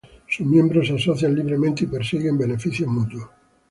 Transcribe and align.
Sus 0.27 0.47
miembros 0.47 0.87
se 0.87 0.95
asocian 0.95 1.35
libremente 1.35 1.83
y 1.83 1.87
persiguen 1.87 2.35
beneficios 2.35 2.89
mutuos. 2.89 3.29